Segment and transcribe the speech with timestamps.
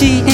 [0.00, 0.29] see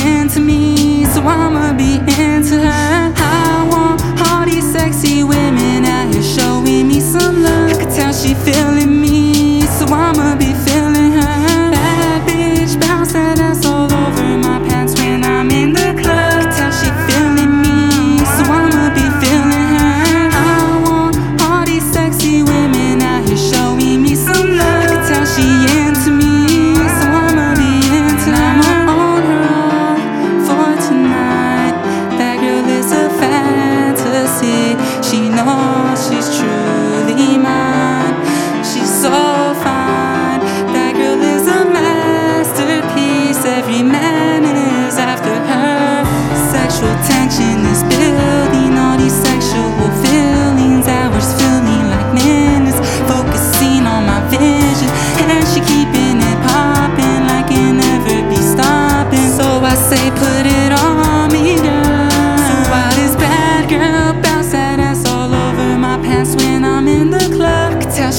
[35.46, 38.16] She's truly mine.
[38.64, 40.40] She's so fine.
[40.74, 43.44] That girl is a masterpiece.
[43.44, 46.04] Every man is after her.
[46.50, 47.95] Sexual tension is.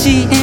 [0.07, 0.36] see